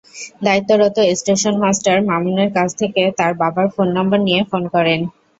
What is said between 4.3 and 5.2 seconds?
Phone করেন।